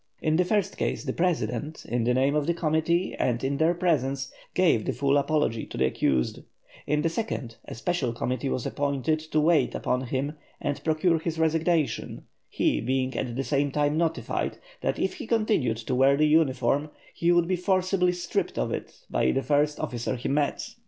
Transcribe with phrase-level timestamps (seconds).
[0.19, 3.75] In the first case the president, in the name of the committee and in their
[3.75, 6.39] presence, gave a full apology to the accused;
[6.87, 11.37] in the second, a special committee was appointed to wait upon him and procure his
[11.37, 16.25] resignation, he being at the same time notified that if he continued to wear the
[16.25, 20.67] uniform he would be forcibly stripped of it by the first officer he met.